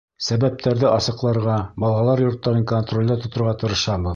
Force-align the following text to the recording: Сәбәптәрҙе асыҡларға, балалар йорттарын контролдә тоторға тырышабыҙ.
Сәбәптәрҙе 0.27 0.87
асыҡларға, 0.91 1.57
балалар 1.85 2.25
йорттарын 2.27 2.67
контролдә 2.73 3.23
тоторға 3.27 3.57
тырышабыҙ. 3.65 4.09